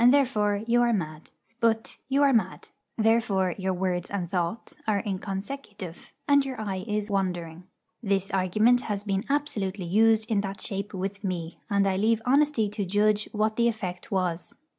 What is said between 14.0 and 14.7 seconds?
was.